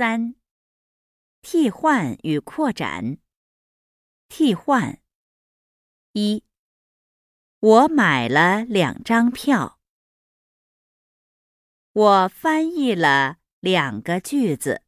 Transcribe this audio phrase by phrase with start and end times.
[0.00, 0.34] 三、
[1.42, 3.18] 替换与扩展。
[4.30, 5.02] 替换
[6.12, 6.42] 一，
[7.58, 9.78] 我买了两张票。
[11.92, 14.86] 我翻译了两个句子。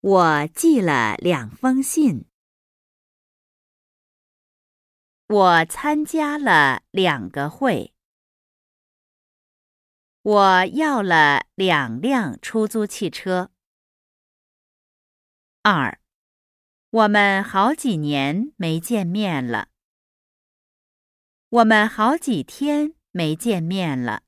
[0.00, 2.28] 我寄了两封信。
[5.28, 7.94] 我参加了两个会。
[10.22, 13.50] 我要了两辆出租汽车。
[15.62, 15.98] 二，
[16.90, 19.68] 我们好几年没见面了。
[21.48, 24.22] 我们好几天没见面了。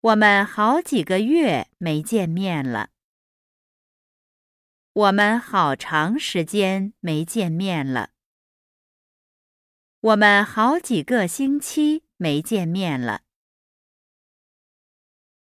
[0.00, 2.90] 我们好几个月没见面了。
[4.92, 8.10] 我们好长时间没见面了。
[10.00, 13.25] 我们好几个星期没见面了。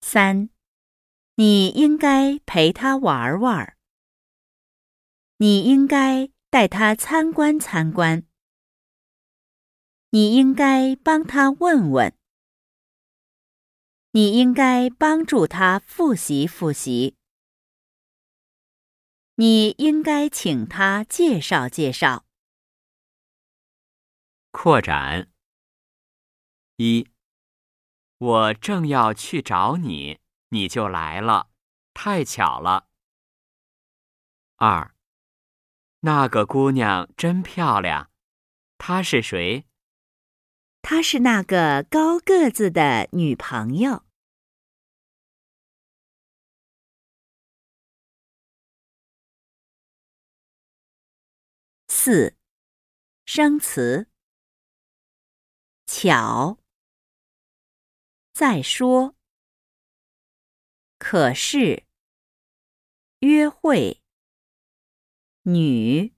[0.00, 0.50] 三，
[1.34, 3.76] 你应该陪他玩玩。
[5.38, 8.26] 你应该带他参观参观。
[10.10, 12.16] 你应该帮他问问。
[14.12, 17.16] 你应该帮助他复习复习。
[19.34, 22.24] 你应该请他介绍介绍。
[24.50, 25.30] 扩展
[26.76, 27.06] 一，
[28.18, 31.50] 我正要去找你，你就来了，
[31.92, 32.88] 太巧了。
[34.56, 34.94] 二，
[36.00, 38.10] 那个姑娘真漂亮，
[38.78, 39.66] 她是谁？
[40.80, 44.06] 她是那个高个子的女朋友。
[51.88, 52.34] 四，
[53.26, 54.08] 生词。
[55.86, 56.58] 巧。
[58.38, 59.16] 再说。
[60.98, 61.86] 可是。
[63.20, 64.02] 约会。
[65.44, 66.14] 女。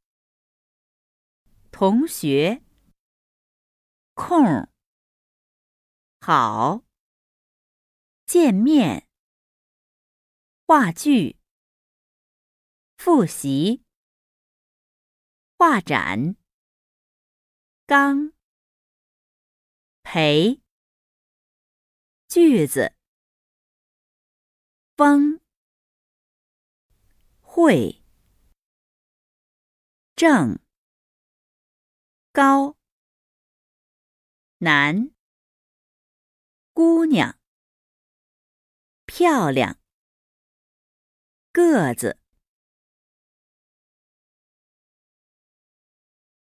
[1.71, 2.65] 同学。
[4.15, 4.69] 空。
[6.21, 6.83] 好。
[8.27, 9.09] 见面。
[10.67, 11.39] 话剧。
[12.97, 13.85] 复习。
[15.56, 16.35] 画展，
[17.87, 18.33] 刚，
[20.03, 20.61] 陪，
[22.28, 22.94] 句子，
[24.99, 25.41] 风，
[27.41, 28.05] 会，
[30.15, 30.61] 正，
[32.31, 32.77] 高，
[34.59, 35.11] 男，
[36.75, 37.41] 姑娘，
[39.06, 39.81] 漂亮，
[41.50, 42.21] 个子。